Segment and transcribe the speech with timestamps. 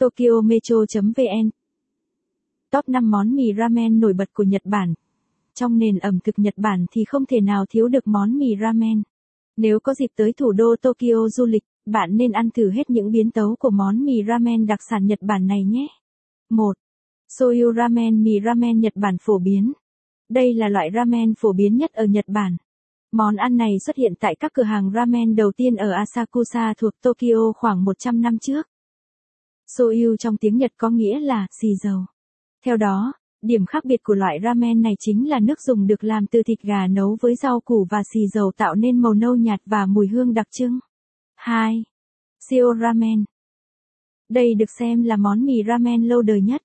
[0.00, 1.50] Tokyo Metro.vn
[2.70, 4.94] Top 5 món mì ramen nổi bật của Nhật Bản.
[5.54, 9.02] Trong nền ẩm thực Nhật Bản thì không thể nào thiếu được món mì ramen.
[9.56, 13.10] Nếu có dịp tới thủ đô Tokyo du lịch, bạn nên ăn thử hết những
[13.10, 15.86] biến tấu của món mì ramen đặc sản Nhật Bản này nhé.
[16.50, 16.72] 1.
[17.28, 19.72] Soyu ramen mì ramen Nhật Bản phổ biến.
[20.28, 22.56] Đây là loại ramen phổ biến nhất ở Nhật Bản.
[23.12, 26.92] Món ăn này xuất hiện tại các cửa hàng ramen đầu tiên ở Asakusa thuộc
[27.02, 28.66] Tokyo khoảng 100 năm trước.
[29.76, 32.00] Soyu trong tiếng Nhật có nghĩa là xì dầu.
[32.64, 36.26] Theo đó, điểm khác biệt của loại ramen này chính là nước dùng được làm
[36.26, 39.60] từ thịt gà nấu với rau củ và xì dầu tạo nên màu nâu nhạt
[39.66, 40.78] và mùi hương đặc trưng.
[41.36, 41.84] 2.
[42.48, 43.24] Shio ramen.
[44.28, 46.62] Đây được xem là món mì ramen lâu đời nhất.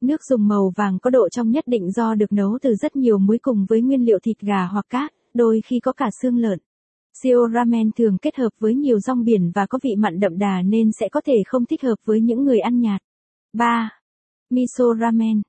[0.00, 3.18] Nước dùng màu vàng có độ trong nhất định do được nấu từ rất nhiều
[3.18, 6.58] muối cùng với nguyên liệu thịt gà hoặc cá, đôi khi có cả xương lợn.
[7.22, 10.62] Shio ramen thường kết hợp với nhiều rong biển và có vị mặn đậm đà
[10.62, 13.00] nên sẽ có thể không thích hợp với những người ăn nhạt.
[13.52, 13.90] 3.
[14.50, 15.42] Miso ramen.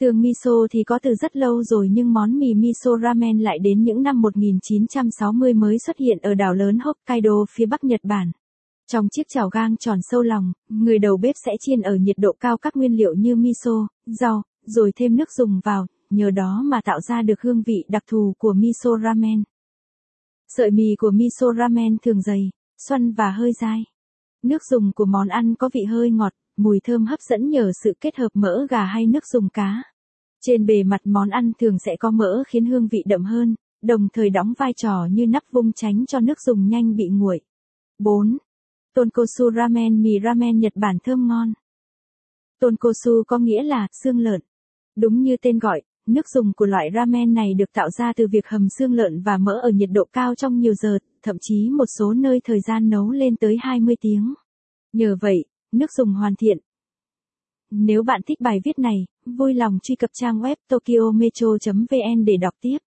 [0.00, 3.82] Tường miso thì có từ rất lâu rồi nhưng món mì miso ramen lại đến
[3.82, 8.30] những năm 1960 mới xuất hiện ở đảo lớn Hokkaido phía bắc Nhật Bản.
[8.92, 12.32] Trong chiếc chảo gang tròn sâu lòng, người đầu bếp sẽ chiên ở nhiệt độ
[12.40, 16.80] cao các nguyên liệu như miso, rau, rồi thêm nước dùng vào, nhờ đó mà
[16.84, 19.42] tạo ra được hương vị đặc thù của miso ramen.
[20.56, 22.50] Sợi mì của miso ramen thường dày,
[22.88, 23.84] xoăn và hơi dai.
[24.42, 27.92] Nước dùng của món ăn có vị hơi ngọt, mùi thơm hấp dẫn nhờ sự
[28.00, 29.82] kết hợp mỡ gà hay nước dùng cá.
[30.40, 34.08] Trên bề mặt món ăn thường sẽ có mỡ khiến hương vị đậm hơn, đồng
[34.12, 37.40] thời đóng vai trò như nắp vung tránh cho nước dùng nhanh bị nguội.
[37.98, 38.38] 4.
[38.94, 41.52] Tonkosu ramen mì ramen Nhật Bản thơm ngon.
[42.60, 44.40] Tonkosu có nghĩa là xương lợn.
[44.96, 48.46] Đúng như tên gọi, nước dùng của loại ramen này được tạo ra từ việc
[48.46, 51.86] hầm xương lợn và mỡ ở nhiệt độ cao trong nhiều giờ, thậm chí một
[51.98, 54.34] số nơi thời gian nấu lên tới 20 tiếng.
[54.92, 56.58] Nhờ vậy, nước dùng hoàn thiện.
[57.70, 62.54] Nếu bạn thích bài viết này, vui lòng truy cập trang web tokyometro.vn để đọc
[62.60, 62.78] tiếp.